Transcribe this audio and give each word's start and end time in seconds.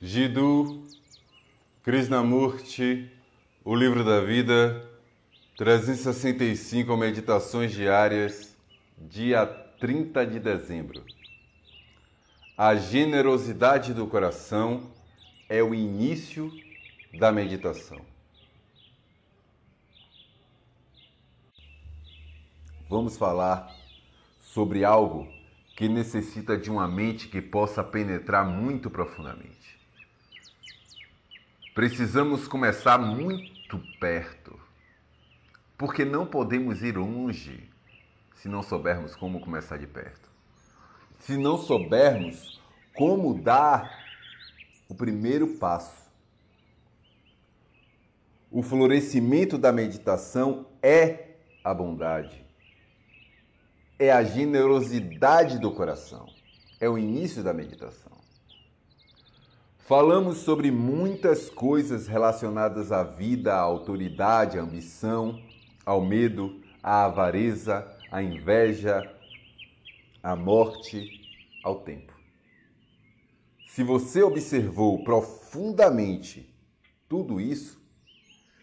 Jiddu 0.00 0.86
Krishnamurti, 1.82 3.10
O 3.64 3.74
Livro 3.74 4.04
da 4.04 4.20
Vida, 4.20 4.88
365 5.56 6.96
Meditações 6.96 7.72
Diárias, 7.72 8.56
dia 8.96 9.44
30 9.44 10.24
de 10.24 10.38
dezembro. 10.38 11.04
A 12.56 12.76
generosidade 12.76 13.92
do 13.92 14.06
coração 14.06 14.88
é 15.48 15.64
o 15.64 15.74
início 15.74 16.52
da 17.18 17.32
meditação. 17.32 18.00
Vamos 22.88 23.16
falar 23.16 23.68
sobre 24.40 24.84
algo 24.84 25.26
que 25.76 25.88
necessita 25.88 26.56
de 26.56 26.70
uma 26.70 26.86
mente 26.86 27.26
que 27.26 27.42
possa 27.42 27.82
penetrar 27.82 28.46
muito 28.46 28.88
profundamente. 28.88 29.77
Precisamos 31.78 32.48
começar 32.48 32.98
muito 32.98 33.78
perto, 34.00 34.58
porque 35.76 36.04
não 36.04 36.26
podemos 36.26 36.82
ir 36.82 36.96
longe 36.96 37.70
se 38.34 38.48
não 38.48 38.64
soubermos 38.64 39.14
como 39.14 39.40
começar 39.40 39.76
de 39.76 39.86
perto. 39.86 40.28
Se 41.20 41.36
não 41.36 41.56
soubermos 41.56 42.60
como 42.96 43.40
dar 43.40 43.96
o 44.88 44.94
primeiro 44.96 45.46
passo. 45.54 46.10
O 48.50 48.60
florescimento 48.60 49.56
da 49.56 49.70
meditação 49.70 50.66
é 50.82 51.36
a 51.62 51.72
bondade, 51.72 52.44
é 54.00 54.10
a 54.10 54.24
generosidade 54.24 55.60
do 55.60 55.70
coração, 55.70 56.28
é 56.80 56.88
o 56.88 56.98
início 56.98 57.40
da 57.40 57.54
meditação. 57.54 58.17
Falamos 59.88 60.40
sobre 60.40 60.70
muitas 60.70 61.48
coisas 61.48 62.06
relacionadas 62.06 62.92
à 62.92 63.02
vida, 63.02 63.54
à 63.54 63.58
autoridade, 63.58 64.58
à 64.58 64.62
ambição, 64.62 65.42
ao 65.82 66.02
medo, 66.02 66.60
à 66.82 67.06
avareza, 67.06 67.90
à 68.10 68.22
inveja, 68.22 69.10
à 70.22 70.36
morte, 70.36 71.08
ao 71.64 71.80
tempo. 71.80 72.12
Se 73.66 73.82
você 73.82 74.22
observou 74.22 75.02
profundamente 75.04 76.54
tudo 77.08 77.40
isso, 77.40 77.80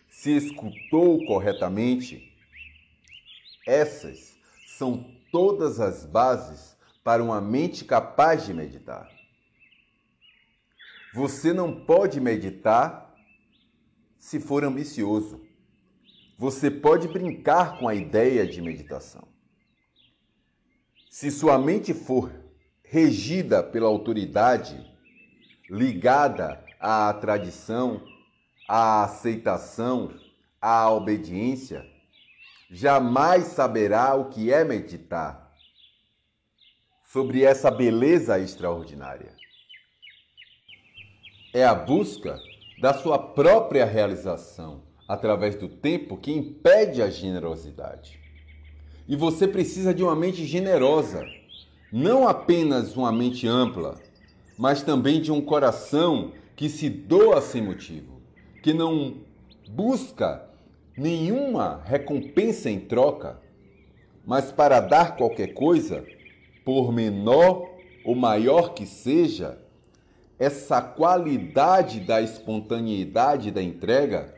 se 0.08 0.30
escutou 0.30 1.26
corretamente, 1.26 2.38
essas 3.66 4.38
são 4.78 5.04
todas 5.32 5.80
as 5.80 6.06
bases 6.06 6.78
para 7.04 7.24
uma 7.24 7.42
mente 7.42 7.84
capaz 7.84 8.46
de 8.46 8.54
meditar. 8.54 9.10
Você 11.16 11.54
não 11.54 11.86
pode 11.86 12.20
meditar 12.20 13.16
se 14.20 14.38
for 14.38 14.66
ambicioso. 14.66 15.42
Você 16.38 16.70
pode 16.70 17.08
brincar 17.08 17.80
com 17.80 17.88
a 17.88 17.96
ideia 17.96 18.46
de 18.46 18.62
meditação. 18.62 19.26
Se 21.10 21.32
sua 21.32 21.58
mente 21.58 21.94
for 21.94 22.30
regida 22.84 23.64
pela 23.64 23.88
autoridade, 23.88 24.76
ligada 25.70 26.62
à 26.82 27.14
tradição, 27.14 28.06
à 28.68 29.06
aceitação, 29.06 30.14
à 30.60 30.92
obediência, 30.92 31.90
jamais 32.70 33.46
saberá 33.46 34.16
o 34.16 34.28
que 34.28 34.52
é 34.52 34.66
meditar 34.66 35.56
sobre 37.06 37.42
essa 37.42 37.72
beleza 37.72 38.38
extraordinária 38.38 39.34
é 41.56 41.64
a 41.64 41.74
busca 41.74 42.38
da 42.82 42.94
sua 42.94 43.18
própria 43.18 43.86
realização 43.86 44.82
através 45.08 45.56
do 45.56 45.70
tempo 45.70 46.18
que 46.18 46.30
impede 46.30 47.02
a 47.02 47.10
generosidade. 47.10 48.20
E 49.08 49.16
você 49.16 49.48
precisa 49.48 49.94
de 49.94 50.04
uma 50.04 50.18
mente 50.18 50.44
generosa, 50.44 51.26
não 51.94 52.28
apenas 52.28 52.98
uma 52.98 53.10
mente 53.10 53.48
ampla, 53.48 53.96
mas 54.58 54.84
também 54.84 55.22
de 55.22 55.32
um 55.32 55.40
coração 55.40 56.34
que 56.58 56.68
se 56.68 56.90
doa 56.90 57.40
sem 57.40 57.62
motivo, 57.62 58.20
que 58.62 58.74
não 58.74 59.22
busca 59.70 60.46
nenhuma 60.98 61.82
recompensa 61.86 62.70
em 62.70 62.82
troca, 62.82 63.40
mas 64.26 64.52
para 64.52 64.82
dar 64.82 65.16
qualquer 65.16 65.54
coisa, 65.54 66.06
por 66.66 66.92
menor 66.92 67.70
ou 68.04 68.14
maior 68.14 68.74
que 68.74 68.86
seja, 68.86 69.65
essa 70.38 70.82
qualidade 70.82 72.00
da 72.00 72.22
espontaneidade 72.22 73.52
da 73.52 73.62
entrega, 73.62 74.34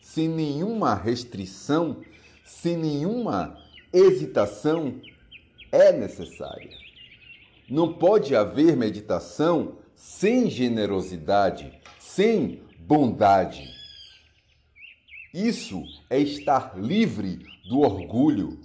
sem 0.00 0.28
nenhuma 0.28 0.94
restrição, 0.94 2.02
sem 2.44 2.76
nenhuma 2.76 3.58
hesitação, 3.92 5.00
é 5.70 5.92
necessária. 5.92 6.70
Não 7.68 7.92
pode 7.92 8.36
haver 8.36 8.76
meditação 8.76 9.78
sem 9.94 10.50
generosidade, 10.50 11.72
sem 11.98 12.62
bondade. 12.78 13.72
Isso 15.32 15.82
é 16.08 16.18
estar 16.18 16.78
livre 16.78 17.40
do 17.68 17.80
orgulho, 17.80 18.60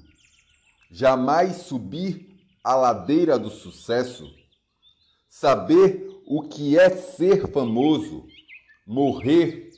jamais 0.92 1.58
subir 1.58 2.30
a 2.64 2.76
ladeira 2.76 3.40
do 3.40 3.50
sucesso, 3.50 4.30
saber 5.30 6.19
o 6.32 6.44
que 6.44 6.78
é 6.78 6.92
ser 6.92 7.48
famoso, 7.48 8.28
morrer 8.86 9.72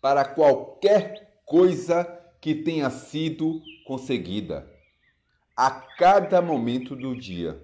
para 0.00 0.24
qualquer 0.24 1.40
coisa 1.44 2.04
que 2.40 2.54
tenha 2.54 2.88
sido 2.90 3.60
conseguida 3.84 4.72
a 5.56 5.68
cada 5.68 6.40
momento 6.40 6.94
do 6.94 7.16
dia. 7.16 7.60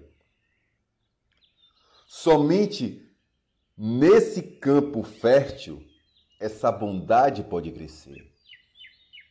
Somente 2.05 3.09
nesse 3.77 4.41
campo 4.41 5.03
fértil 5.03 5.81
essa 6.37 6.69
bondade 6.69 7.45
pode 7.45 7.71
crescer. 7.71 8.29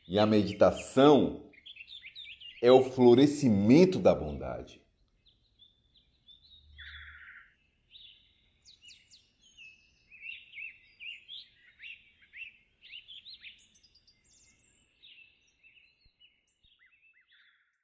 E 0.08 0.18
a 0.18 0.24
meditação 0.24 1.50
é 2.62 2.72
o 2.72 2.82
florescimento 2.82 3.98
da 3.98 4.14
bondade. 4.14 4.81